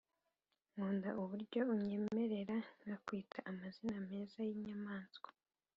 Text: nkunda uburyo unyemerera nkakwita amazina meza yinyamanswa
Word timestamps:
nkunda 0.73 1.09
uburyo 1.21 1.61
unyemerera 1.73 2.57
nkakwita 2.81 3.39
amazina 3.51 3.95
meza 4.09 4.37
yinyamanswa 4.49 5.29